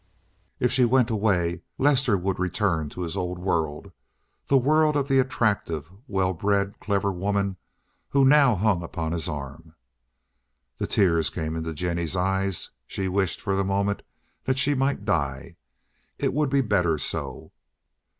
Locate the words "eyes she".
12.15-13.07